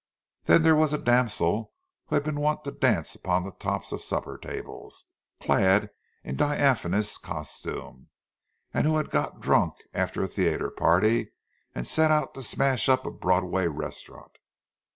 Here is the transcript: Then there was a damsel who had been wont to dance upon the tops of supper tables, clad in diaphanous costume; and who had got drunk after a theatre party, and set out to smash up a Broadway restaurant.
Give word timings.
Then 0.45 0.63
there 0.63 0.75
was 0.75 0.93
a 0.93 0.97
damsel 0.97 1.73
who 2.07 2.15
had 2.15 2.23
been 2.23 2.39
wont 2.39 2.63
to 2.63 2.71
dance 2.71 3.13
upon 3.13 3.43
the 3.43 3.51
tops 3.51 3.91
of 3.91 4.01
supper 4.01 4.35
tables, 4.39 5.05
clad 5.39 5.91
in 6.23 6.35
diaphanous 6.37 7.19
costume; 7.19 8.07
and 8.73 8.87
who 8.87 8.97
had 8.97 9.11
got 9.11 9.41
drunk 9.41 9.75
after 9.93 10.23
a 10.23 10.27
theatre 10.27 10.71
party, 10.71 11.33
and 11.75 11.85
set 11.85 12.09
out 12.09 12.33
to 12.33 12.41
smash 12.41 12.89
up 12.89 13.05
a 13.05 13.11
Broadway 13.11 13.67
restaurant. 13.67 14.37